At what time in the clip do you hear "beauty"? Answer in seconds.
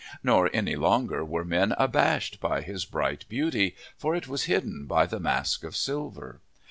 3.29-3.75